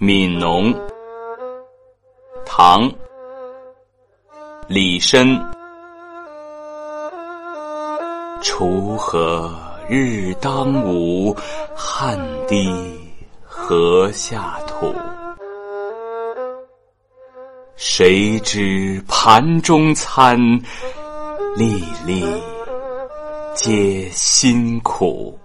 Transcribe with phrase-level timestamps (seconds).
[0.00, 0.72] 悯农。
[2.46, 2.88] 唐。
[4.68, 5.36] 李绅。
[8.40, 9.52] 锄禾
[9.88, 11.36] 日当午
[11.74, 12.16] 汗
[12.46, 12.70] 滴
[13.44, 14.94] 禾下土。
[17.74, 20.38] 谁知盘中餐
[21.56, 22.24] 粒粒
[23.54, 25.36] 皆辛苦。